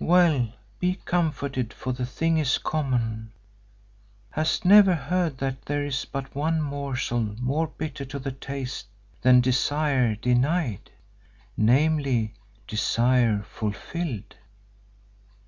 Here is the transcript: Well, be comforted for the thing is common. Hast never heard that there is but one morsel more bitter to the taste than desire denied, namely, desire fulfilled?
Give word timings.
Well, 0.00 0.48
be 0.80 0.98
comforted 1.04 1.72
for 1.72 1.92
the 1.92 2.04
thing 2.04 2.38
is 2.38 2.58
common. 2.58 3.30
Hast 4.30 4.64
never 4.64 4.92
heard 4.92 5.38
that 5.38 5.62
there 5.66 5.84
is 5.86 6.04
but 6.04 6.34
one 6.34 6.60
morsel 6.60 7.36
more 7.40 7.68
bitter 7.68 8.04
to 8.06 8.18
the 8.18 8.32
taste 8.32 8.88
than 9.22 9.40
desire 9.40 10.16
denied, 10.16 10.90
namely, 11.56 12.34
desire 12.66 13.44
fulfilled? 13.44 14.34